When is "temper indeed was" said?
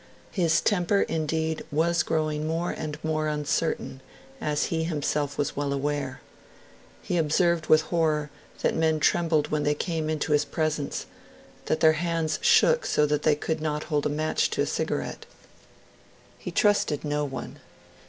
0.61-2.01